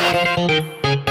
Müzik 0.00 1.07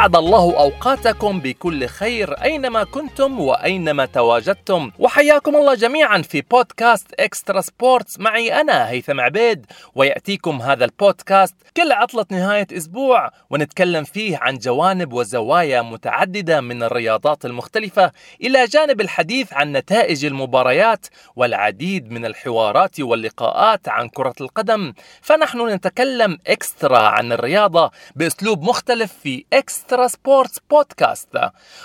أسعد 0.00 0.16
الله 0.16 0.58
أوقاتكم 0.58 1.40
بكل 1.40 1.86
خير 1.86 2.32
أينما 2.32 2.84
كنتم 2.84 3.40
وأينما 3.40 4.06
تواجدتم. 4.06 4.90
وحياكم 4.98 5.56
الله 5.56 5.74
جميعا 5.74 6.22
في 6.22 6.40
بودكاست 6.40 7.06
إكسترا 7.20 7.60
سبورتس. 7.60 8.20
معي 8.20 8.60
أنا 8.60 8.90
هيثم 8.90 9.20
عبيد 9.20 9.66
ويأتيكم 9.94 10.62
هذا 10.62 10.84
البودكاست 10.84 11.54
كل 11.76 11.92
عطلة 11.92 12.26
نهاية 12.30 12.66
أسبوع 12.72 13.30
ونتكلم 13.50 14.04
فيه 14.04 14.38
عن 14.38 14.58
جوانب 14.58 15.12
وزوايا 15.12 15.82
متعددة 15.82 16.60
من 16.60 16.82
الرياضات 16.82 17.44
المختلفة 17.44 18.12
إلى 18.42 18.64
جانب 18.64 19.00
الحديث 19.00 19.52
عن 19.52 19.72
نتائج 19.72 20.24
المباريات 20.24 21.06
والعديد 21.36 22.10
من 22.10 22.24
الحوارات 22.24 23.00
واللقاءات 23.00 23.88
عن 23.88 24.08
كرة 24.08 24.34
القدم. 24.40 24.92
فنحن 25.22 25.68
نتكلم 25.68 26.38
extra 26.46 26.98
عن 26.98 27.32
الرياضة 27.32 27.90
بأسلوب 28.16 28.62
مختلف 28.62 29.12
في 29.22 29.44
Extra 29.52 29.89
Extra 29.90 30.06
Sports 30.06 30.58
بودكاست 30.70 31.28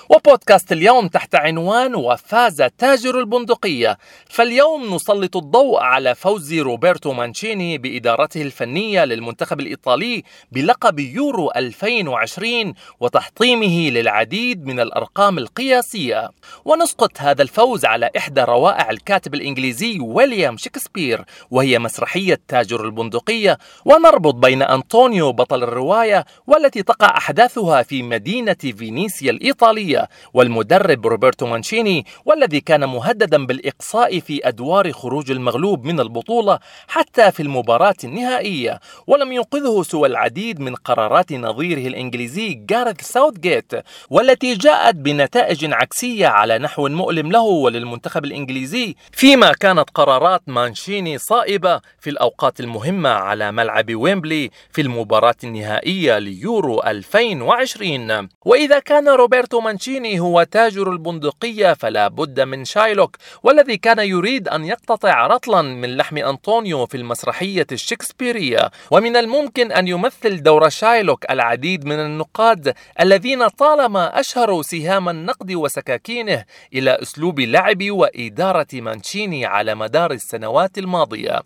وبودكاست 0.09 0.72
اليوم 0.72 1.08
تحت 1.08 1.36
عنوان 1.36 1.95
وفاز 1.95 2.64
تاجر 2.78 3.20
البندقية. 3.20 3.98
فاليوم 4.30 4.95
نسلط 4.95 5.38
الضوء 5.38 5.80
على 5.80 6.16
فوز 6.16 6.54
روبرتو 6.54 7.14
مانشيني 7.14 7.78
بإدارته 7.78 8.41
الفنية 8.41 9.05
للمنتخب 9.05 9.59
الإيطالي 9.59 10.23
بلقب 10.52 11.00
يورو 11.00 11.52
2020 11.55 12.73
وتحطيمه 13.00 13.90
للعديد 13.90 14.66
من 14.66 14.80
الأرقام 14.80 15.38
القياسية. 15.38 16.30
ونسقط 16.66 17.11
هذا 17.17 17.42
الفوز 17.42 17.86
على 17.86 18.09
إحدى 18.17 18.42
روائع 18.42 18.89
الكاتب 18.89 19.33
الإنجليزي 19.33 20.00
ويليام 20.00 20.58
شكسبير 20.58 21.26
وهي 21.52 21.80
مسرحية 21.80 22.42
تاجر 22.48 22.86
البندقية. 22.86 23.58
ونربط 23.86 24.36
بين 24.36 24.61
أنطونيو 24.61 25.31
بطل 25.31 25.64
الرواية 25.64 26.26
والتي 26.48 26.83
تقع 26.83 27.17
أحداثها 27.17 27.83
في 27.83 27.95
مدينة 28.04 28.54
فينيسيا 28.78 29.32
الإيطالية 29.32 30.10
والمدرب 30.34 31.08
روبرتو 31.08 31.46
مانشيني 31.46 32.06
والذي 32.26 32.60
كان 32.62 32.86
مهددا 32.90 33.46
بالإقصاء 33.46 34.20
في 34.20 34.48
أدوار 34.48 34.92
خروج 34.92 35.32
المغلوب 35.32 35.86
من 35.86 36.00
البطولة 36.00 36.60
حتى 36.88 37.32
في 37.32 37.44
المباراة 37.44 37.96
النهائية. 38.04 38.80
ولم 39.08 39.32
ينقذه 39.32 39.84
سوى 39.84 40.08
العديد 40.08 40.60
من 40.60 40.76
قرارات 40.76 41.34
نظيره 41.34 41.88
الإنجليزي 41.88 42.54
جارث 42.54 43.02
ساوثجيت 43.02 43.72
والتي 44.10 44.54
جاءت 44.56 44.96
بنتائج 44.96 45.73
عكسية 45.73 46.28
على 46.28 46.58
نحو 46.58 46.88
مؤلم 46.88 47.32
له 47.32 47.42
وللمنتخب 47.42 48.26
الإنجليزي 48.26 48.96
فيما 49.12 49.52
كانت 49.54 49.90
قرارات 49.90 50.42
مانشيني 50.48 51.18
صائبة 51.18 51.82
في 52.00 52.10
الأوقات 52.10 52.60
المهمة 52.60 53.10
على 53.10 53.52
ملعب 53.52 53.96
ويمبلي 53.96 54.50
في 54.72 54.82
المباراة 54.82 55.36
النهائية 55.44 56.20
ليورو 56.20 56.82
2020 56.84 57.84
2020 57.86 58.30
وإذا 58.45 58.80
كان 58.80 59.09
روبرتو 59.09 59.59
مانشيني 59.59 60.19
هو 60.19 60.44
تاجر 60.44 60.91
البندقية 60.91 61.73
فلا 61.73 62.08
بد 62.08 62.39
من 62.39 62.66
شايلوك 62.66 63.17
والذي 63.44 63.77
كان 63.77 64.00
يريد 64.00 64.47
أن 64.47 64.66
يقتطع 64.66 65.27
رطلا 65.27 65.61
من 65.61 65.97
لحم 65.97 66.17
أنطونيو 66.17 66.86
في 66.86 66.97
المسرحية 66.97 67.67
الشكسبيرية. 67.72 68.72
ومن 68.92 69.16
الممكن 69.16 69.72
أن 69.72 69.88
يمثل 69.88 70.44
دور 70.44 70.69
شايلوك 70.69 71.31
العديد 71.31 71.86
من 71.86 72.00
النقاد 72.00 72.73
الذين 73.00 73.47
طالما 73.47 74.20
أشهروا 74.20 74.64
سهام 74.64 75.09
النقد 75.09 75.52
وسكاكينه 75.53 76.45
إلى 76.73 76.92
أسلوب 77.02 77.39
لعب 77.39 77.83
وإدارة 77.89 78.67
مانشيني 78.73 79.45
على 79.45 79.76
مدار 79.76 80.11
السنوات 80.11 80.77
الماضية. 80.77 81.42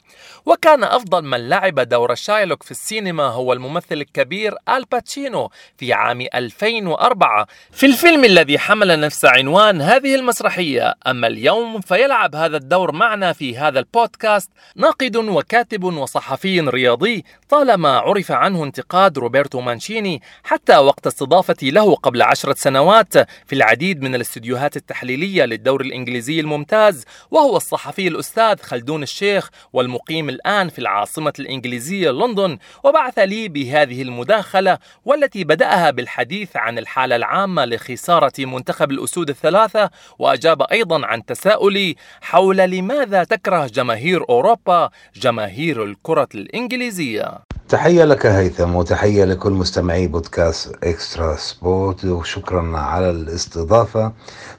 وكان 0.45 0.83
أفضل 0.83 1.21
من 1.25 1.49
لعب 1.49 1.79
دور 1.79 2.15
شايلوك 2.15 2.63
في 2.63 2.71
السينما 2.71 3.23
هو 3.23 3.53
الممثل 3.53 3.85
الكبير 3.95 4.55
آل 4.69 4.85
باتشينو 4.91 5.49
في 5.77 5.93
عام 5.93 6.28
2004 6.35 7.47
في 7.71 7.85
الفيلم 7.85 8.25
الذي 8.25 8.59
حمل 8.59 8.99
نفس 8.99 9.25
عنوان 9.25 9.81
هذه 9.81 10.15
المسرحية 10.15 10.95
أما 11.07 11.27
اليوم 11.27 11.81
فيلعب 11.81 12.35
هذا 12.35 12.57
الدور 12.57 12.91
معنا 12.91 13.33
في 13.33 13.57
هذا 13.57 13.79
البودكاست 13.79 14.51
ناقد 14.75 15.15
وكاتب 15.15 15.83
وصحفي 15.83 16.59
رياضي 16.59 17.23
طالما 17.49 17.89
عرف 17.97 18.31
عنه 18.31 18.63
انتقاد 18.63 19.17
روبرتو 19.17 19.61
مانشيني 19.61 20.21
حتى 20.43 20.77
وقت 20.77 21.07
استضافتي 21.07 21.71
له 21.71 21.95
قبل 21.95 22.21
عشرة 22.21 22.53
سنوات 22.53 23.13
في 23.17 23.53
العديد 23.53 24.01
من 24.01 24.15
الاستديوهات 24.15 24.77
التحليلية 24.77 25.45
للدور 25.45 25.81
الإنجليزي 25.81 26.39
الممتاز 26.39 27.05
وهو 27.31 27.57
الصحفي 27.57 28.07
الأستاذ 28.07 28.61
خلدون 28.61 29.03
الشيخ 29.03 29.49
والمقيم 29.73 30.29
الآن 30.29 30.69
في 30.69 30.79
العاصمة 30.79 31.33
الإنجليزية 31.39 32.11
لندن 32.11 32.57
وبعث 32.83 33.19
لي 33.19 33.47
بهذه 33.47 34.01
المداخلة 34.01 34.77
والتي 35.05 35.43
بدأها 35.43 35.91
بالحديث 35.91 36.18
عن 36.55 36.77
الحالة 36.77 37.15
العامة 37.15 37.65
لخسارة 37.65 38.33
منتخب 38.39 38.91
الأسود 38.91 39.29
الثلاثة 39.29 39.89
وأجاب 40.19 40.61
أيضا 40.61 41.05
عن 41.05 41.25
تساؤلي 41.25 41.95
حول 42.21 42.57
لماذا 42.57 43.23
تكره 43.23 43.67
جماهير 43.67 44.29
أوروبا 44.29 44.89
جماهير 45.15 45.83
الكرة 45.83 46.27
الإنجليزية. 46.35 47.39
تحية 47.69 48.03
لك 48.03 48.25
هيثم 48.25 48.75
وتحية 48.75 49.25
لكل 49.25 49.51
مستمعي 49.51 50.07
بودكاست 50.07 50.83
إكسترا 50.83 51.35
سبورت 51.35 52.05
وشكرا 52.05 52.77
على 52.77 53.09
الاستضافة. 53.09 54.13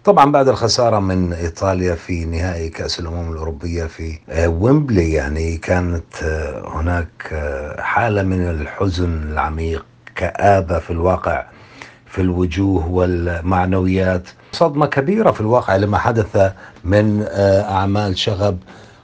طبعا 0.05 0.33
بعد 0.33 0.49
الخسارة 0.49 0.99
من 0.99 1.33
إيطاليا 1.33 1.95
في 1.95 2.25
نهائي 2.25 2.69
كأس 2.69 3.01
الأمم 3.01 3.33
الأوروبية 3.33 3.85
في 3.85 4.19
ويمبلي 4.47 5.13
يعني 5.13 5.57
كانت 5.57 6.25
هناك 6.67 7.11
حالة 7.79 8.23
من 8.23 8.51
الحزن 8.51 9.33
العميق. 9.33 9.85
كآبة 10.21 10.79
في 10.79 10.91
الواقع 10.91 11.45
في 12.07 12.21
الوجوه 12.21 12.89
والمعنويات. 12.89 14.29
صدمة 14.53 14.87
كبيرة 14.87 15.31
في 15.31 15.41
الواقع 15.41 15.77
لما 15.77 15.99
حدث 15.99 16.53
من 16.85 17.25
آه، 17.29 17.63
أعمال 17.63 18.19
شغب 18.19 18.59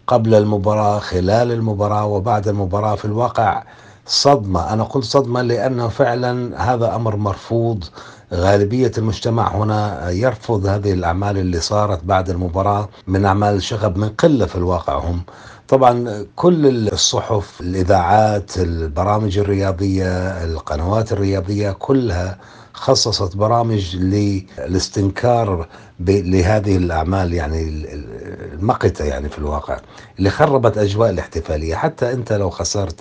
قبل 0.06 0.34
المباراة 0.34 0.98
خلال 0.98 1.52
المباراة 1.52 2.04
وبعد 2.06 2.48
المباراة 2.48 2.94
في 2.94 3.04
الواقع. 3.04 3.62
صدمة 4.06 4.72
أنا 4.72 4.82
قلت 4.84 5.04
صدمة 5.04 5.42
لأنه 5.42 5.88
فعلا 5.88 6.62
هذا 6.74 6.94
أمر 6.94 7.16
مرفوض. 7.16 7.84
غالبية 8.32 8.92
المجتمع 8.98 9.56
هنا 9.56 10.10
يرفض 10.10 10.66
هذه 10.66 10.92
الأعمال 10.92 11.38
اللي 11.38 11.60
صارت 11.60 12.04
بعد 12.04 12.30
المباراة 12.30 12.88
من 13.06 13.24
أعمال 13.24 13.62
شغب 13.62 13.98
من 13.98 14.08
قلة 14.08 14.46
في 14.46 14.56
الواقع 14.56 14.98
هم. 14.98 15.22
طبعا 15.68 16.26
كل 16.36 16.88
الصحف 16.88 17.60
الإذاعات 17.60 18.58
البرامج 18.58 19.38
الرياضية 19.38 20.06
القنوات 20.44 21.12
الرياضية 21.12 21.70
كلها 21.70 22.38
خصصت 22.72 23.36
برامج 23.36 23.96
للاستنكار 23.96 25.66
لهذه 26.00 26.76
الأعمال 26.76 27.32
يعني 27.34 27.86
المقته 28.52 29.04
يعني 29.04 29.28
في 29.28 29.38
الواقع 29.38 29.76
اللي 30.18 30.30
خربت 30.30 30.78
أجواء 30.78 31.10
الاحتفالية. 31.10 31.74
حتى 31.74 32.12
أنت 32.12 32.32
لو 32.32 32.50
خسرت 32.50 33.00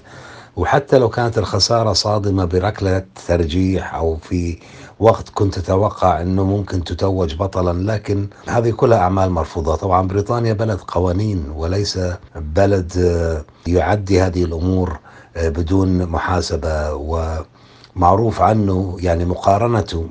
وحتى 0.55 0.97
لو 0.97 1.09
كانت 1.09 1.37
الخسارة 1.37 1.93
صادمة 1.93 2.45
بركلة 2.45 3.03
ترجيح 3.27 3.95
أو 3.95 4.17
في 4.17 4.57
وقت 4.99 5.29
كنت 5.29 5.59
تتوقع 5.59 6.21
إنه 6.21 6.43
ممكن 6.43 6.83
تتوج 6.83 7.35
بطلا 7.35 7.91
لكن 7.91 8.27
هذه 8.47 8.71
كلها 8.71 8.97
أعمال 8.97 9.31
مرفوضة. 9.31 9.75
طبعا 9.75 10.07
بريطانيا 10.07 10.53
بلد 10.53 10.79
قوانين 10.87 11.49
وليس 11.55 11.99
بلد 12.35 12.91
آه، 12.97 13.43
يعدي 13.67 14.21
هذه 14.21 14.43
الأمور 14.43 14.99
آه، 15.35 15.49
بدون 15.49 16.05
محاسبة 16.05 16.93
ومعروف 16.93 18.41
عنه 18.41 18.97
يعني 18.99 19.25
مقارنته 19.25 20.07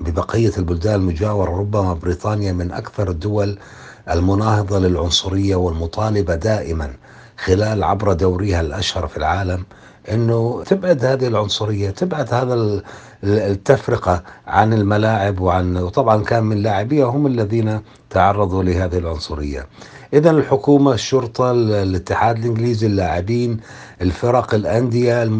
ببقية 0.00 0.52
البلدان 0.58 0.94
المجاورة. 0.94 1.50
ربما 1.50 1.92
بريطانيا 1.92 2.52
من 2.52 2.72
أكثر 2.72 3.10
الدول 3.10 3.58
المناهضة 4.10 4.78
للعنصرية 4.78 5.56
والمطالبة 5.56 6.34
دائما 6.34 6.94
خلال 7.38 7.84
عبر 7.84 8.12
دوريها 8.12 8.60
الأشهر 8.60 9.06
في 9.08 9.16
العالم 9.16 9.64
إنه 10.12 10.62
تبعد 10.66 11.04
هذه 11.04 11.26
العنصرية 11.26 11.90
تبعد 11.90 12.34
هذا 12.34 12.82
التفرقه 13.24 14.22
عن 14.46 14.72
الملاعب 14.72 15.40
وعن 15.40 15.76
وطبعا 15.76 16.22
كان 16.22 16.44
من 16.44 16.56
لاعبيها 16.62 17.06
هم 17.06 17.26
الذين 17.26 17.80
تعرضوا 18.10 18.62
لهذه 18.62 18.98
العنصرية. 18.98 19.66
اذا 20.12 20.30
الحكومة 20.30 20.92
الشرطة 20.92 21.50
الاتحاد 21.52 22.38
الإنجليزي 22.38 22.86
اللاعبين 22.86 23.60
الفرق 24.02 24.54
الأندية 24.54 25.30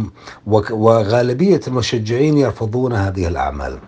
وغالبية 0.70 1.60
المشجعين 1.69 2.38
يرفضون 2.38 2.92
هذه 2.92 3.26
الأعمال. 3.28 3.78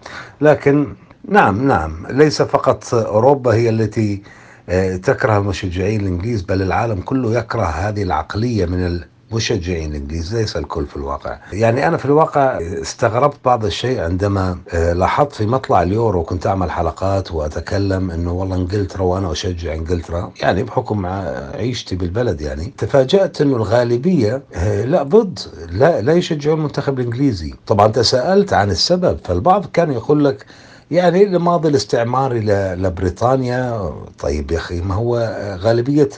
لكن 0.40 0.94
نعم 1.28 1.68
نعم 1.68 2.06
ليس 2.10 2.42
فقط 2.42 2.94
أوروبا 2.94 3.54
هي 3.54 3.68
التي 3.68 4.22
آه، 4.68 4.96
تكره 4.96 5.38
المشجعين 5.38 6.00
الإنجليز 6.00 6.42
بل 6.42 6.62
العالم 6.62 7.00
كله 7.00 7.38
يكره 7.38 7.62
هذه 7.62 8.02
العقلية 8.02 8.66
من 8.66 9.00
مشجعين 9.32 9.94
إنجليز 9.94 10.36
ليس 10.36 10.56
الكل 10.56 10.86
في 10.86 10.96
الواقع. 10.96 11.38
يعني 11.52 11.86
أنا 11.88 11.96
في 11.96 12.04
الواقع 12.04 12.58
استغربت 12.60 13.36
بعض 13.44 13.64
الشيء 13.64 14.00
عندما 14.00 14.58
آه، 14.74 14.92
لاحظت 14.92 15.32
في 15.32 15.46
مطلع 15.46 15.82
اليورو 15.82 16.22
كنت 16.22 16.46
أعمل 16.46 16.70
حلقات 16.70 17.32
وأتكلم 17.32 18.10
إنه 18.10 18.32
والله 18.32 18.56
إنجلترا 18.56 19.02
وأنا 19.02 19.32
أشجع 19.32 19.74
إنجلترا. 19.74 20.32
يعني 20.42 20.62
بحكم 20.62 21.06
عيشتي 21.54 21.96
بالبلد 21.96 22.40
يعني 22.40 22.72
تفاجأت 22.78 23.40
إنه 23.40 23.56
الغالبية 23.56 24.42
آه، 24.54 24.84
لا 24.84 25.02
ضد 25.02 25.38
لا 25.70 26.00
لا 26.00 26.12
يشجعون 26.12 26.58
المنتخب 26.58 26.98
الإنجليزي. 27.00 27.54
طبعا 27.66 27.86
تساءلت 27.88 28.52
عن 28.52 28.70
السبب 28.70 29.18
فالبعض 29.24 29.66
كان 29.72 29.92
يقول 29.92 30.24
لك 30.24 30.46
يعني 30.90 31.22
الماضي 31.24 31.68
الاستعماري 31.68 32.40
لبريطانيا. 32.74 33.90
طيب 34.18 34.50
يا 34.50 34.56
أخي 34.56 34.80
ما 34.80 34.94
هو 34.94 35.16
غالبية 35.60 36.08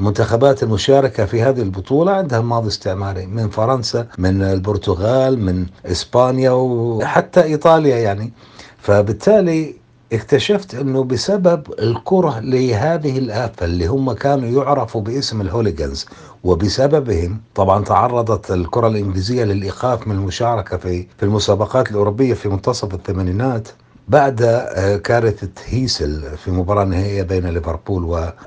المنتخبات 0.00 0.62
المشاركة 0.62 1.24
في 1.24 1.42
هذه 1.42 1.62
البطولة؟ 1.62 2.12
عندها 2.12 2.40
ماضي 2.40 2.68
استعماري 2.68 3.26
من 3.26 3.48
فرنسا 3.48 4.06
من 4.18 4.42
البرتغال 4.42 5.38
من 5.38 5.66
إسبانيا 5.86 6.50
وحتى 6.50 7.42
إيطاليا 7.42 7.96
يعني. 7.96 8.32
فبالتالي 8.78 9.74
اكتشفت 10.12 10.74
إنه 10.74 11.04
بسبب 11.04 11.62
الكره 11.78 12.40
لهذه 12.40 13.18
الآفة 13.18 13.66
اللي 13.66 13.86
هم 13.86 14.12
كانوا 14.12 14.62
يعرفوا 14.62 15.00
باسم 15.00 15.40
الهوليجنز 15.40 16.06
وبسببهم 16.44 17.40
طبعا 17.54 17.84
تعرضت 17.84 18.50
الكرة 18.50 18.88
الإنجليزية 18.88 19.44
للإيقاف 19.44 20.06
من 20.08 20.14
المشاركة 20.16 20.76
في 20.76 21.06
في 21.18 21.22
المسابقات 21.22 21.90
الأوروبية 21.90 22.34
في 22.34 22.48
منتصف 22.48 22.94
الثمانينات. 22.94 23.68
بعد 24.08 24.42
آه، 24.42 24.96
كارثة 24.96 25.48
هيسل 25.66 26.36
في 26.36 26.50
مباراة 26.50 26.84
نهائية 26.84 27.22
بين 27.22 27.46
ليفربول 27.46 28.04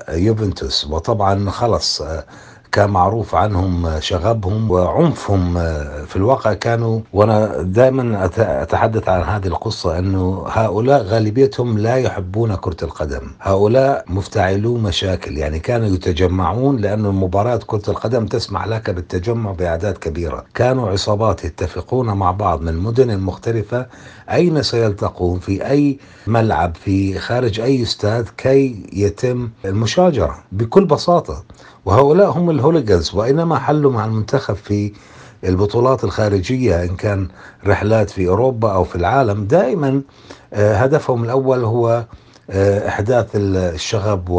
ويوفنتوس. 0.09 0.85
وطبعا 0.87 1.49
خلص 1.49 2.01
آه، 2.01 2.25
كان 2.75 2.89
معروف 2.89 3.35
عنهم 3.35 3.99
شغبهم 3.99 4.71
وعنفهم 4.71 5.53
في 6.05 6.15
الواقع 6.15 6.53
كانوا 6.53 6.99
وأنا 7.13 7.61
دائما 7.61 8.25
أتحدث 8.37 9.09
عن 9.09 9.23
هذه 9.23 9.47
القصة 9.47 9.99
أنه 9.99 10.43
هؤلاء 10.47 11.03
غالبيتهم 11.03 11.77
لا 11.77 11.95
يحبون 11.95 12.55
كرة 12.55 12.77
القدم، 12.83 13.21
هؤلاء 13.41 14.05
مفتعلو 14.07 14.77
مشاكل 14.77 15.37
يعني 15.37 15.59
كانوا 15.59 15.87
يتجمعون 15.87 16.77
لأن 16.77 17.01
مباراة 17.01 17.59
كرة 17.67 17.89
القدم 17.89 18.25
تسمح 18.25 18.67
لك 18.67 18.89
بالتجمع 18.89 19.51
بأعداد 19.51 19.97
كبيرة، 19.97 20.45
كانوا 20.53 20.89
عصابات 20.89 21.45
يتفقون 21.45 22.07
مع 22.13 22.31
بعض 22.31 22.61
من 22.61 22.77
مدن 22.77 23.19
مختلفة 23.19 23.85
أين 24.29 24.63
سيلتقون 24.63 25.39
في 25.39 25.69
أي 25.69 25.99
ملعب 26.27 26.75
في 26.75 27.19
خارج 27.19 27.59
أي 27.59 27.83
استاد 27.83 28.29
كي 28.37 28.89
يتم 28.93 29.49
المشاجرة. 29.65 30.35
بكل 30.51 30.85
بساطة 30.85 31.43
وهؤلاء 31.85 32.29
هم 32.29 32.49
ال 32.49 32.56
hooligans 32.56 33.15
وإنما 33.15 33.59
حلوا 33.59 33.91
مع 33.91 34.05
المنتخب 34.05 34.55
في 34.55 34.91
البطولات 35.43 36.03
الخارجية 36.03 36.83
إن 36.83 36.95
كان 36.95 37.27
رحلات 37.67 38.09
في 38.09 38.27
أوروبا 38.27 38.71
أو 38.73 38.83
في 38.83 38.95
العالم. 38.95 39.45
دائما 39.45 40.01
آه، 40.53 40.75
هدفهم 40.75 41.23
الأول 41.23 41.63
هو 41.63 42.05
آه، 42.49 42.87
إحداث 42.87 43.27
الشغب 43.35 44.29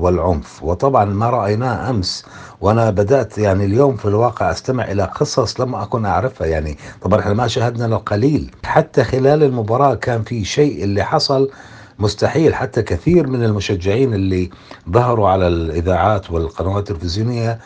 والعنف. 0.00 0.62
وطبعا 0.62 1.04
ما 1.04 1.30
رأيناه 1.30 1.90
أمس 1.90 2.24
وأنا 2.60 2.90
بدأت 2.90 3.38
يعني 3.38 3.64
اليوم 3.64 3.96
في 3.96 4.04
الواقع 4.04 4.50
أستمع 4.50 4.84
إلى 4.90 5.02
قصص 5.02 5.60
لم 5.60 5.74
أكن 5.74 6.04
أعرفها. 6.06 6.46
يعني 6.46 6.78
طبعا 7.02 7.20
إحنا 7.20 7.34
ما 7.34 7.46
شاهدنا 7.48 7.86
القليل. 7.96 8.50
حتى 8.64 9.04
خلال 9.04 9.42
المباراة 9.42 9.94
كان 9.94 10.22
في 10.22 10.44
شيء 10.44 10.84
اللي 10.84 11.02
حصل 11.02 11.50
مستحيل 11.98 12.54
حتى 12.54 12.82
كثير 12.82 13.26
من 13.26 13.44
المشجعين 13.44 14.14
اللي 14.14 14.50
ظهروا 14.90 15.28
على 15.28 15.48
الإذاعات 15.48 16.30
والقنوات 16.30 16.90
التلفزيونية 16.90 17.58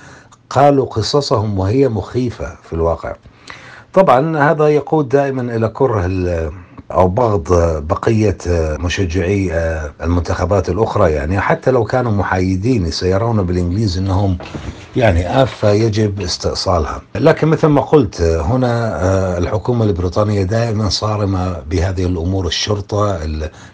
قالوا 0.50 0.86
قصصهم 0.86 1.58
وهي 1.58 1.88
مخيفة 1.88 2.56
في 2.62 2.72
الواقع. 2.72 3.14
طبعا 3.92 4.50
هذا 4.50 4.68
يقود 4.68 5.08
دائما 5.08 5.56
إلى 5.56 5.68
كره 5.68 6.06
أو 6.92 7.08
بغض 7.08 7.52
بقية 7.86 8.38
مشجعي 8.80 9.52
المنتخبات 10.02 10.68
الأخرى 10.68 11.12
يعني 11.12 11.40
حتى 11.40 11.70
لو 11.70 11.84
كانوا 11.84 12.12
محايدين 12.12 12.90
سيرون 12.90 13.42
بالإنجليز 13.42 13.98
إنهم 13.98 14.38
يعني 14.96 15.42
آفة 15.42 15.70
يجب 15.70 16.20
استئصالها. 16.20 17.02
لكن 17.14 17.48
مثل 17.48 17.66
ما 17.66 17.80
قلت 17.80 18.20
هنا 18.20 19.00
آه، 19.04 19.38
الحكومة 19.38 19.84
البريطانية 19.84 20.42
دائما 20.42 20.88
صارمة 20.88 21.60
بهذه 21.60 22.04
الأمور 22.06 22.46
الشرطة 22.46 23.24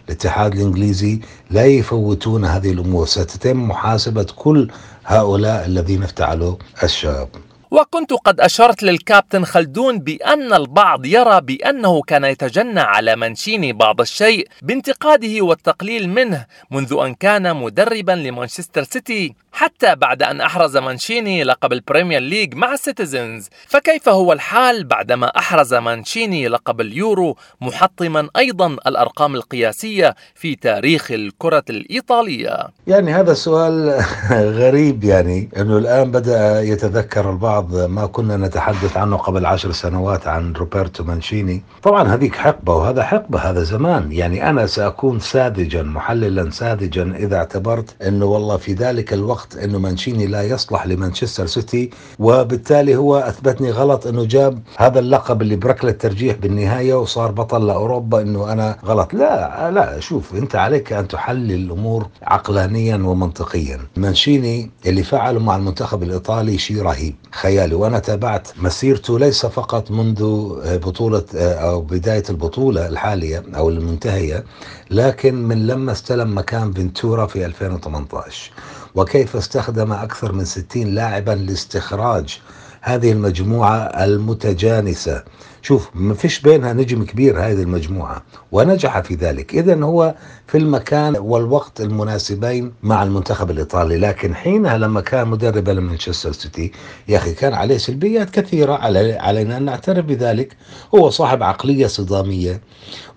الاتحاد 0.09 0.55
الإنجليزي 0.55 1.20
لا 1.50 1.65
يفوتون 1.65 2.44
هذه 2.44 2.73
الأمور. 2.73 3.06
ستتم 3.06 3.69
محاسبة 3.69 4.26
كل 4.37 4.70
هؤلاء 5.06 5.67
الذين 5.67 6.03
افتعلوا 6.03 6.55
الشغب 6.82 7.29
وكنت 7.71 8.12
قد 8.12 8.41
أشرت 8.41 8.82
للكابتن 8.82 9.44
خلدون 9.44 9.99
بأن 9.99 10.53
البعض 10.53 11.06
يرى 11.06 11.41
بأنه 11.41 12.03
كان 12.03 12.25
يتجنى 12.25 12.81
على 12.81 13.17
مانشيني 13.17 13.73
بعض 13.73 14.00
الشيء 14.00 14.49
بانتقاده 14.62 15.43
والتقليل 15.43 16.09
منه 16.09 16.47
منذ 16.71 16.97
أن 17.05 17.14
كان 17.14 17.56
مدربا 17.56 18.12
لمانشستر 18.12 18.82
سيتي. 18.82 19.35
حتى 19.58 19.94
بعد 19.94 20.22
أن 20.22 20.40
أحرز 20.40 20.76
مانشيني 20.76 21.44
لقب 21.44 21.72
ال 21.73 21.79
Premier 21.79 22.20
League 22.20 22.55
مع 22.55 22.72
ال 22.73 22.80
Citizens. 22.80 23.49
فكيف 23.66 24.08
هو 24.08 24.32
الحال 24.32 24.84
بعدما 24.84 25.26
أحرز 25.26 25.75
مانشيني 25.75 26.49
لقب 26.49 26.81
اليورو 26.81 27.37
محطما 27.60 28.28
أيضا 28.37 28.66
الأرقام 28.66 29.34
القياسية 29.34 30.14
في 30.34 30.55
تاريخ 30.55 31.10
الكرة 31.10 31.64
الإيطالية؟ 31.70 32.69
يعني 32.87 33.14
هذا 33.14 33.34
سؤال 33.34 34.05
غريب 34.62 35.05
يعني 35.05 35.49
أنه 35.56 35.78
الآن 35.78 36.11
بدأ 36.11 36.62
يتذكر 36.62 37.31
البعض 37.31 37.75
ما 37.75 38.06
كنا 38.06 38.37
نتحدث 38.37 38.96
عنه 38.96 39.16
قبل 39.16 39.46
عشر 39.46 39.72
سنوات 39.72 40.26
عن 40.26 40.52
روبرتو 40.52 41.04
مانشيني. 41.04 41.62
طبعا 41.82 42.14
هذيك 42.14 42.34
حقبة 42.37 42.75
وهذا 42.75 43.02
حقبة 43.02 43.38
هذا 43.38 43.62
زمان. 43.62 44.12
يعني 44.12 44.50
أنا 44.50 44.66
سأكون 44.66 45.20
ساذجا 45.20 45.82
محللا 45.82 46.50
ساذجا 46.50 47.02
إذا 47.16 47.37
اعتبرت 47.37 48.02
أنه 48.02 48.25
والله 48.25 48.56
في 48.56 48.72
ذلك 48.72 49.12
الوقت 49.12 49.48
قلت 49.55 49.64
إنه 49.65 49.79
مانشيني 49.79 50.27
لا 50.27 50.43
يصلح 50.43 50.87
لمانشستر 50.87 51.47
سيتي 51.47 51.91
وبالتالي 52.19 52.97
هو 52.97 53.17
أثبتني 53.17 53.71
غلط 53.71 54.06
إنه 54.06 54.25
جاب 54.25 54.62
هذا 54.77 54.99
اللقب 54.99 55.43
اللي 55.43 55.56
بركلة 55.56 55.91
ترجيح 55.93 56.37
بالنهاية 56.37 56.95
وصار 56.95 57.31
بطل 57.31 57.67
لأوروبا 57.67 58.23
إنه 58.23 58.53
أنا 58.53 58.77
غلط. 58.85 59.15
لا 59.15 59.71
لا 59.71 60.00
شوف 60.00 60.35
أنت 60.35 60.56
عليك 60.56 60.93
أن 60.93 61.09
تحلل 61.09 61.53
الأمور 61.53 62.06
عقلانيا 62.23 62.97
ومنطقيا. 62.97 63.81
مانشيني 63.97 64.71
اللي 64.87 65.03
فعله 65.03 65.41
مع 65.41 65.56
المنتخب 65.56 66.03
الإيطالي 66.03 66.59
شيء 66.59 66.83
رهيب. 66.83 67.15
خيالي 67.33 67.75
وأنا 67.75 67.99
تابعت 67.99 68.49
مسيرته 68.62 69.19
ليس 69.19 69.47
فقط 69.47 69.91
منذ 69.91 70.23
بطولة 70.79 71.25
أو 71.35 71.81
بداية 71.81 72.23
البطولة 72.31 72.88
الحالية 72.88 73.43
أو 73.57 73.69
المنتهية 73.69 74.45
لكن 74.90 75.35
من 75.35 75.67
لما 75.67 75.93
استلم 75.93 76.38
مكان 76.38 76.73
فينتورا 76.73 77.26
في 77.26 77.47
2018 77.47 78.50
وكيف 78.95 79.37
استخدم 79.37 79.92
أكثر 79.92 80.33
من 80.33 80.45
60 80.45 80.83
لاعبا 80.85 81.30
لاستخراج 81.30 82.40
هذه 82.88 83.12
المجموعة 83.12 83.76
المتجانسة. 83.78 85.23
شوف 85.62 85.90
ما 85.95 86.14
فيش 86.14 86.40
بينها 86.40 86.73
نجم 86.73 87.04
كبير 87.04 87.40
هذه 87.40 87.62
المجموعة 87.62 88.23
ونجح 88.52 89.00
في 89.00 89.14
ذلك. 89.14 89.54
إذا 89.54 89.83
هو 89.85 90.14
في 90.47 90.59
المكان 90.59 91.16
والوقت 91.16 91.80
المناسبين 91.80 92.73
مع 92.83 93.02
المنتخب 93.02 93.50
الإيطالي. 93.50 93.97
لكن 93.97 94.35
حينها 94.35 94.78
لما 94.78 95.00
كان 95.00 95.28
مدربا 95.28 95.71
لمانشستر 95.71 96.33
سيتي 96.33 96.73
يا 97.09 97.16
أخي 97.18 97.35
كان 97.35 97.54
عليه 97.54 97.78
سلبيات 97.78 98.30
كثيرة. 98.30 98.73
علينا 99.21 99.57
أن 99.57 99.64
نعترف 99.64 100.04
بذلك. 100.04 100.57
هو 100.95 101.11
صاحب 101.11 101.42
عقلية 101.42 101.87
صدامية 101.87 102.61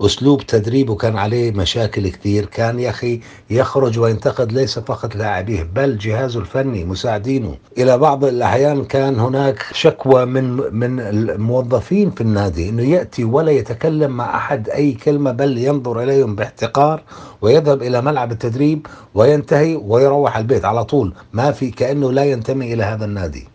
أسلوب 0.00 0.46
تدريبه 0.46 0.94
كان 0.94 1.16
عليه 1.18 1.50
مشاكل 1.50 2.08
كثير. 2.08 2.46
كان 2.46 2.80
يا 2.80 2.90
أخي 2.90 3.20
يخرج 3.50 3.98
وينتقد 3.98 4.52
ليس 4.52 4.78
فقط 4.78 5.16
لاعبيه 5.16 5.62
بل 5.62 5.98
جهازه 5.98 6.40
الفني 6.40 6.84
مساعدينه. 6.84 7.56
إلى 7.78 7.98
بعض 7.98 8.24
الأحيان 8.24 8.84
كان 8.84 9.20
هناك 9.20 9.61
شكوى 9.72 10.24
من 10.24 10.56
من 10.74 11.00
الموظفين 11.00 12.10
في 12.10 12.20
النادي 12.20 12.68
إنه 12.68 12.82
يأتي 12.82 13.24
ولا 13.24 13.50
يتكلم 13.52 14.10
مع 14.10 14.36
أحد 14.36 14.68
أي 14.68 14.92
كلمة 14.92 15.32
بل 15.32 15.58
ينظر 15.58 16.02
إليهم 16.02 16.34
باحتقار 16.34 17.02
ويذهب 17.42 17.82
إلى 17.82 18.00
ملعب 18.00 18.32
التدريب 18.32 18.86
وينتهي 19.14 19.76
ويروح 19.76 20.36
البيت 20.36 20.64
على 20.64 20.84
طول. 20.84 21.14
ما 21.32 21.52
في 21.52 21.70
كأنه 21.70 22.12
لا 22.12 22.24
ينتمي 22.24 22.74
إلى 22.74 22.82
هذا 22.82 23.04
النادي. 23.04 23.48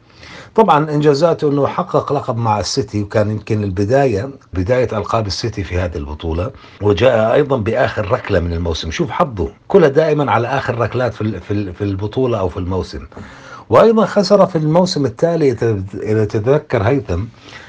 طبعا 0.56 0.90
انجازاته 0.92 1.50
إنه 1.50 1.68
حقق 1.68 2.14
لقب 2.14 2.38
مع 2.38 2.60
السيتي 2.60 3.02
وكان 3.02 3.32
يمكن 3.32 3.64
البداية 3.64 4.30
بداية 4.54 4.98
ألقاب 4.98 5.28
السيتي 5.28 5.64
في 5.64 5.78
هذه 5.80 5.98
البطولة 5.98 6.52
وجاء 6.82 7.34
أيضا 7.34 7.58
بآخر 7.58 8.12
ركلة 8.12 8.40
من 8.40 8.54
الموسم. 8.54 8.92
شوف 8.92 9.12
حظه 9.12 9.50
كلها 9.68 9.90
دائما 9.90 10.32
على 10.32 10.48
آخر 10.48 10.78
ركلات 10.78 11.14
في 11.14 11.42
في 11.74 11.82
البطولة 11.84 12.40
أو 12.40 12.50
في 12.50 12.58
الموسم. 12.58 13.06
وأيضا 13.70 14.06
خسر 14.06 14.46
في 14.46 14.56
الموسم 14.58 15.06
التالي 15.06 15.52
إذا 16.04 16.26
تتذكر 16.26 16.84
هيثم 16.84 17.24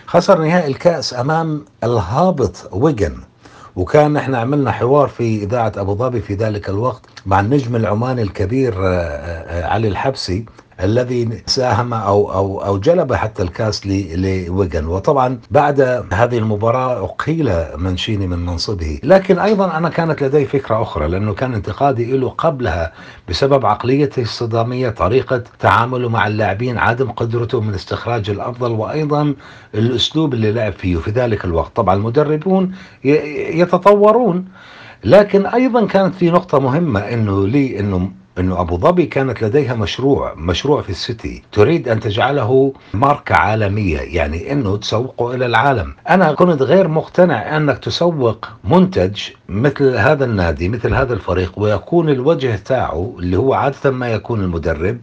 خسر 0.07 0.39
نهائي 0.39 0.67
الكأس 0.67 1.15
أمام 1.15 1.65
الهابط 1.85 2.69
ويجن 2.73 3.17
وكان 3.77 4.17
إحنا 4.17 4.39
عملنا 4.39 4.73
حوار 4.73 5.09
في 5.09 5.43
إذاعة 5.43 5.73
أبو 5.77 5.95
ظبي 5.95 6.21
في 6.21 6.35
ذلك 6.35 6.69
الوقت 6.69 7.03
مع 7.27 7.41
النجم 7.41 7.77
العماني 7.77 8.23
الكبير 8.23 8.75
آه، 8.79 8.89
آه، 8.89 9.67
علي 9.67 9.89
الحبسي. 9.89 10.45
الذي 10.83 11.43
ساهم 11.47 11.95
أو 11.95 12.33
أو 12.33 12.65
أو 12.65 12.79
جلب 12.79 13.13
حتى 13.15 13.43
الكاس 13.43 13.87
لويجن 13.87 14.87
وطبعا 14.87 15.39
بعد 15.51 15.81
هذه 16.13 16.39
المباراة 16.39 17.05
أقيل 17.05 17.53
منشيني 17.77 18.27
من 18.27 18.47
منصبه. 18.47 19.01
لكن 19.03 19.39
أيضا 19.39 19.77
أنا 19.77 19.89
كانت 19.89 20.23
لدي 20.23 20.45
فكرة 20.45 20.83
أخرى 20.83 21.09
لأنه 21.09 21.35
كان 21.35 21.55
انتقادي 21.55 22.17
له 22.17 22.29
قبلها 22.29 22.93
بسبب 23.29 23.67
عقليته 23.67 24.23
الصدامية 24.23 24.89
طريقة 24.91 25.43
تعامله 25.59 26.09
مع 26.09 26.27
اللاعبين 26.27 26.79
عدم 26.79 27.11
قدرته 27.11 27.61
من 27.61 27.75
استخراج 27.75 28.31
الأفضل 28.31 28.71
وأيضا 28.71 29.35
الأسلوب 29.75 30.35
اللي 30.35 30.53
لعب 30.53 30.73
فيه 30.73 30.97
في 30.97 31.11
ذلك 31.11 31.45
الوقت. 31.45 31.77
طبعا 31.77 31.95
المدربون 31.95 32.73
يتطورون. 33.05 34.45
لكن 35.05 35.47
أيضا 35.47 35.87
كانت 35.87 36.15
في 36.15 36.31
نقطة 36.31 36.59
مهمة 36.59 37.01
إنه 37.01 37.47
لي 37.47 37.81
إنه 37.81 38.11
أنه 38.39 38.61
أبو 38.61 38.79
ظبي 38.79 39.07
كانت 39.07 39.43
لديها 39.43 39.75
مشروع 39.75 40.35
مشروع 40.35 40.83
في 40.83 40.91
السيتي. 40.91 41.43
تريد 41.53 41.89
أن 41.89 42.01
تجعله 42.01 42.73
ماركة 42.95 43.35
عالمية 43.35 43.99
يعني 43.99 44.53
إنه 44.53 44.77
تسوقه 44.77 45.35
إلى 45.35 45.47
العالم. 45.47 45.95
أنا 46.09 46.33
كنت 46.33 46.63
غير 46.63 46.89
مقتنع 46.89 47.57
أنك 47.57 47.79
تسوق 47.79 48.49
منتج 48.65 49.21
مثل 49.49 49.97
هذا 49.97 50.25
النادي 50.25 50.69
مثل 50.69 50.95
هذا 50.95 51.15
الفريق 51.15 51.53
ويكون 51.57 52.09
الوجه 52.09 52.57
تاعه 52.57 53.15
اللي 53.19 53.37
هو 53.37 53.55
عادة 53.55 53.91
ما 53.91 54.09
يكون 54.09 54.41
المدرب 54.41 54.99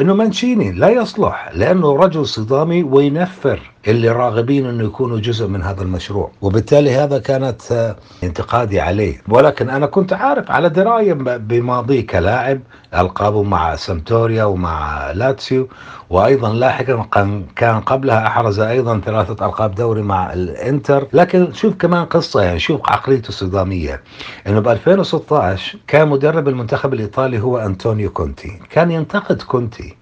إنه 0.00 0.14
مانشيني 0.14 0.72
لا 0.72 0.88
يصلح 0.88 1.50
لأنه 1.54 1.96
رجل 1.96 2.26
صدامي 2.26 2.82
وينفر. 2.82 3.60
اللي 3.88 4.08
راغبين 4.08 4.66
إنه 4.66 4.84
يكونوا 4.84 5.18
جزء 5.18 5.46
من 5.46 5.62
هذا 5.62 5.82
المشروع. 5.82 6.30
وبالتالي 6.42 6.94
هذا 6.94 7.18
كانت 7.18 7.72
آه، 7.72 7.96
انتقادي 8.24 8.80
عليه. 8.80 9.22
ولكن 9.28 9.70
أنا 9.70 9.86
كنت 9.86 10.12
عارف 10.12 10.50
على 10.50 10.68
دراية 10.68 11.12
بماضيه 11.36 12.06
كلاعب 12.06 12.60
ألقابه 12.94 13.42
مع 13.42 13.76
سامبدوريا 13.76 14.44
ومع 14.44 15.10
لاتسيو 15.10 15.68
وأيضا 16.10 16.52
لاحقا 16.52 17.08
كان 17.56 17.80
قبلها 17.80 18.26
أحرز 18.26 18.60
أيضا 18.60 19.00
ثلاثة 19.00 19.46
ألقاب 19.46 19.74
دوري 19.74 20.02
مع 20.02 20.32
الإنتر. 20.32 21.08
لكن 21.12 21.52
شوف 21.52 21.74
كمان 21.74 22.04
قصة 22.04 22.42
يعني 22.42 22.58
شوف 22.58 22.80
عقليته 22.90 23.28
الصدامية. 23.28 24.02
إنه 24.46 24.60
ب 24.60 24.68
2016 24.68 25.78
كان 25.86 26.08
مدرب 26.08 26.48
المنتخب 26.48 26.94
الإيطالي 26.94 27.38
هو 27.42 27.58
انطونيو 27.58 28.10
كونتي. 28.10 28.58
كان 28.70 28.90
ينتقد 28.90 29.42
كونتي. 29.42 29.96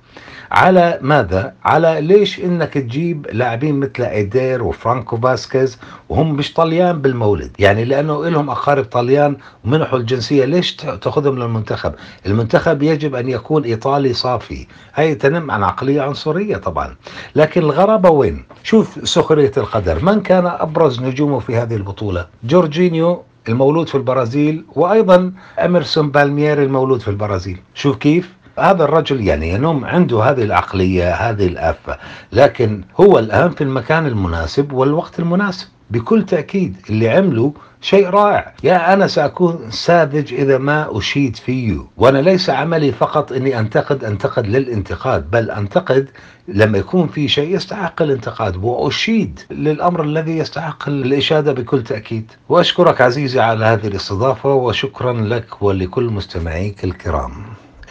على 0.54 0.98
ماذا؟ 1.02 1.54
على 1.64 2.00
ليش 2.00 2.40
إنك 2.40 2.74
تجيب 2.74 3.26
لاعبين 3.32 3.80
مثل 3.80 4.02
إيدير 4.02 4.62
وفرانكو 4.62 5.16
فاسكيز 5.16 5.78
وهم 6.08 6.34
مش 6.34 6.52
طليان 6.52 7.02
بالمولد، 7.02 7.50
يعني 7.58 7.84
لأنه 7.84 8.28
لهم 8.28 8.50
أقارب 8.50 8.84
طليان 8.84 9.36
ومنحوا 9.64 9.98
الجنسية، 9.98 10.44
ليش 10.44 10.76
تأخذهم 10.76 11.38
للمنتخب؟ 11.38 11.94
المنتخب 12.26 12.82
يجب 12.82 13.14
أن 13.14 13.28
يكون 13.28 13.64
إيطالي 13.64 14.12
صافي، 14.12 14.66
هي 14.94 15.14
تنم 15.14 15.50
عن 15.50 15.62
عقلية 15.62 16.02
عنصرية 16.02 16.56
طبعا، 16.56 16.94
لكن 17.36 17.60
الغرابة 17.60 18.10
وين؟ 18.10 18.44
شوف 18.62 19.08
سخرية 19.08 19.52
القدر، 19.56 20.04
من 20.04 20.20
كان 20.20 20.46
أبرز 20.46 21.00
نجومه 21.00 21.38
في 21.38 21.56
هذه 21.56 21.76
البطولة؟ 21.76 22.26
جورجينيو 22.44 23.22
المولود 23.48 23.88
في 23.88 23.94
البرازيل 23.94 24.64
وأيضا 24.74 25.32
أميرسون 25.58 26.10
بالميير 26.10 26.62
المولود 26.62 27.00
في 27.00 27.08
البرازيل، 27.08 27.58
شوف 27.74 27.96
كيف؟ 27.96 28.34
هذا 28.58 28.84
الرجل 28.84 29.26
يعني 29.26 29.48
ينم 29.48 29.84
عنده 29.84 30.22
هذه 30.22 30.42
العقلية 30.42 31.14
هذه 31.14 31.46
الآفة. 31.46 31.98
لكن 32.32 32.84
هو 33.00 33.18
الآن 33.18 33.50
في 33.50 33.64
المكان 33.64 34.06
المناسب 34.06 34.72
والوقت 34.72 35.18
المناسب. 35.18 35.66
بكل 35.90 36.26
تأكيد 36.26 36.76
اللي 36.90 37.08
عمله 37.08 37.52
شيء 37.80 38.08
رائع. 38.08 38.52
يا 38.62 38.92
أنا 38.92 39.06
سأكون 39.06 39.70
ساذج 39.70 40.34
إذا 40.34 40.58
ما 40.58 40.98
أشيد 40.98 41.36
فيه. 41.36 41.78
وأنا 41.96 42.18
ليس 42.18 42.50
عملي 42.50 42.92
فقط 42.92 43.32
أني 43.32 43.58
أنتقد 43.58 44.04
أنتقد 44.04 44.46
للانتقاد 44.46 45.30
بل 45.30 45.50
أنتقد 45.50 46.08
لما 46.48 46.78
يكون 46.78 47.08
في 47.08 47.28
شيء 47.28 47.54
يستحق 47.54 48.02
الانتقاد. 48.02 48.56
وأشيد 48.56 49.40
للأمر 49.50 50.02
الذي 50.02 50.38
يستحق 50.38 50.88
الإشادة 50.88 51.52
بكل 51.52 51.82
تأكيد. 51.82 52.32
وأشكرك 52.48 53.00
عزيزي 53.00 53.40
على 53.40 53.64
هذه 53.64 53.86
الاستضافة 53.86 54.54
وشكرا 54.54 55.12
لك 55.12 55.62
ولكل 55.62 56.04
مستمعيك 56.04 56.84
الكرام. 56.84 57.32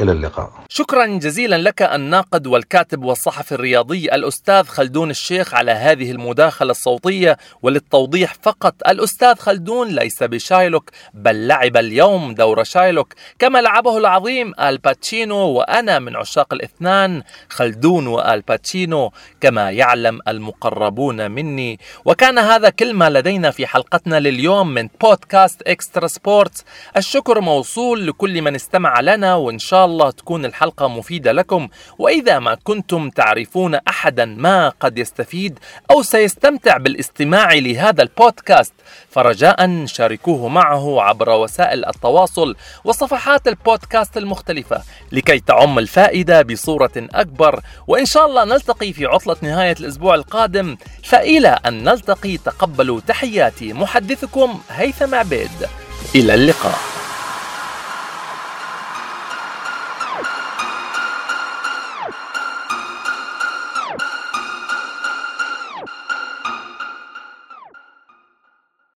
إلى 0.02 0.12
اللقاء. 0.12 0.52
شكرا 0.70 1.06
جزيلا 1.06 1.58
لك 1.58 1.82
الناقد 1.82 2.48
والكاتب 2.48 3.04
والصحفي 3.04 3.52
الرياضي 3.52 4.06
الأستاذ 4.06 4.64
خلدون 4.64 5.10
الشيخ 5.10 5.54
على 5.54 5.72
هذه 5.72 6.12
المداخلة 6.12 6.72
الصوتية 6.72 7.38
وللتوضيح 7.62 8.34
فقط 8.42 8.76
الأستاذ 8.88 9.36
خلدون 9.36 9.88
ليس 9.88 10.24
بشايلوك 10.24 10.90
بل 11.14 11.48
لعب 11.48 11.78
اليوم 11.78 12.34
دور 12.34 12.64
شايلوك. 12.64 13.14
كما 13.40 13.62
لعبه 13.62 13.98
العظيم 13.98 14.54
آل 14.60 14.77
باتشينو 14.77 15.36
وأنا 15.36 16.00
من 16.00 16.16
عشاق 16.16 16.54
الاثنان 16.54 17.24
خلدون 17.50 18.08
وآل 18.08 18.39
باتشينو 18.39 19.12
كما 19.42 19.72
يعلم 19.72 20.20
المقربون 20.28 21.32
مني. 21.32 21.80
وكان 22.06 22.38
هذا 22.38 22.70
كل 22.70 22.94
ما 22.94 23.10
لدينا 23.10 23.52
في 23.52 23.68
حلقتنا 23.68 24.20
لليوم 24.20 24.74
من 24.74 24.90
بودكاست 25.02 25.62
Extra 25.62 26.08
Sports. 26.08 26.66
الشكر 26.98 27.42
موصول 27.42 28.08
لكل 28.08 28.42
من 28.42 28.56
استمع 28.56 29.00
لنا 29.00 29.36
وإن 29.36 29.60
شاء 29.84 29.92
الله 29.92 30.12
تكون 30.12 30.46
الحلقة 30.46 30.88
مفيدة 30.88 31.32
لكم. 31.32 31.68
وإذا 32.00 32.40
ما 32.40 32.56
كنتم 32.56 33.10
تعرفون 33.10 33.76
أحدا 33.76 34.26
ما 34.26 34.70
قد 34.70 34.98
يستفيد 34.98 35.60
أو 35.92 36.02
سيستمتع 36.02 36.78
بالاستماع 36.78 37.54
لهذا 37.54 38.04
البودكاست 38.04 38.74
فرجاء 39.10 39.86
شاركوه 39.86 40.48
معه 40.48 41.02
عبر 41.02 41.30
وسائل 41.30 41.86
التواصل 41.86 42.56
وصفحات 42.86 43.48
البودكاست 43.48 44.18
المختلفة 44.18 44.82
لكي 45.12 45.40
تعم 45.40 45.80
الفائدة 45.80 46.42
بصورة 46.42 46.92
أكبر. 46.98 47.60
وإن 47.88 48.06
شاء 48.06 48.26
الله 48.26 48.44
نلتقي 48.44 48.94
في 48.94 49.06
عطلة 49.06 49.36
نهاية 49.42 49.76
الأسبوع 49.80 50.16
القادم. 50.16 50.78
فإلى 51.04 51.60
أن 51.66 51.84
نلتقي 51.84 52.38
تقبلوا 52.38 53.00
تحياتي 53.08 53.74
محدثكم 53.74 54.62
هيثم 54.70 55.16
عبيد. 55.16 55.68
إلى 56.16 56.34
اللقاء. 56.34 57.03